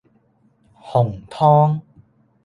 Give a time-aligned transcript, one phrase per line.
[0.81, 1.81] 紅湯